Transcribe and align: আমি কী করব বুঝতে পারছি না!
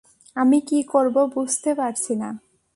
আমি 0.35 0.57
কী 0.61 0.79
করব 0.83 1.15
বুঝতে 1.33 1.71
পারছি 1.75 2.13
না! 2.15 2.29